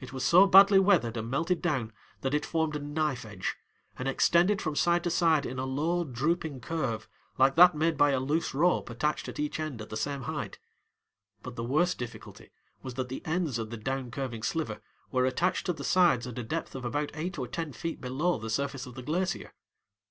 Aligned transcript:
It 0.00 0.12
was 0.12 0.22
so 0.22 0.46
badly 0.46 0.78
weathered 0.78 1.16
and 1.16 1.30
melted 1.30 1.62
down 1.62 1.94
that 2.20 2.34
it 2.34 2.44
formed 2.44 2.76
a 2.76 2.78
knife 2.78 3.24
edge, 3.24 3.56
and 3.98 4.06
extended 4.06 4.56
across 4.60 4.64
from 4.64 4.74
side 4.76 5.04
to 5.04 5.10
side 5.10 5.46
in 5.46 5.58
a 5.58 5.64
low, 5.64 6.04
drooping 6.04 6.60
curve 6.60 7.08
like 7.38 7.54
that 7.54 7.74
made 7.74 7.96
by 7.96 8.10
a 8.10 8.20
loose 8.20 8.52
rope 8.52 8.90
attached 8.90 9.30
at 9.30 9.38
each 9.40 9.58
end 9.58 9.80
at 9.80 9.88
the 9.88 9.96
same 9.96 10.24
height. 10.24 10.58
But 11.42 11.56
the 11.56 11.64
worst 11.64 11.96
difficulty 11.96 12.50
was 12.82 12.96
that 13.00 13.08
the 13.08 13.24
ends 13.24 13.58
of 13.58 13.70
the 13.70 13.78
down 13.78 14.10
curving 14.10 14.42
sliver 14.42 14.82
were 15.10 15.24
attached 15.24 15.64
to 15.64 15.72
the 15.72 15.84
sides 15.84 16.26
at 16.26 16.38
a 16.38 16.42
depth 16.44 16.74
of 16.74 16.84
about 16.84 17.10
eight 17.14 17.38
or 17.38 17.48
ten 17.48 17.72
feet 17.72 17.98
below 17.98 18.36
the 18.36 18.50
surface 18.50 18.84
of 18.84 18.94
the 18.94 19.02
glacier. 19.02 19.54